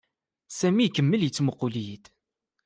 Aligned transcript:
Sami 0.57 0.83
ikemmel 0.85 1.21
yettmuqqul-iyi-d. 1.25 2.05